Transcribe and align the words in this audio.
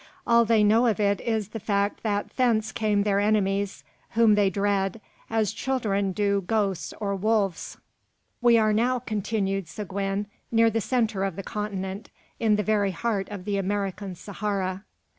All 0.25 0.45
they 0.45 0.63
know 0.63 0.87
of 0.87 0.99
it 0.99 1.21
is 1.21 1.49
the 1.49 1.59
fact 1.59 2.01
that 2.01 2.35
thence 2.35 2.71
come 2.71 3.03
their 3.03 3.19
enemies, 3.19 3.83
whom 4.17 4.33
they 4.33 4.49
dread, 4.49 4.99
as 5.29 5.51
children 5.53 6.11
do 6.11 6.41
ghosts 6.41 6.91
or 6.99 7.15
wolves." 7.15 7.77
"We 8.41 8.57
are 8.57 8.73
now," 8.73 8.97
continued 8.97 9.67
Seguin, 9.67 10.25
"near 10.51 10.71
the 10.71 10.81
centre 10.81 11.23
of 11.23 11.35
the 11.35 11.43
continent, 11.43 12.09
in 12.39 12.55
the 12.55 12.63
very 12.63 12.89
heart 12.89 13.29
of 13.29 13.45
the 13.45 13.57
American 13.57 14.15
Sahara." 14.15 14.85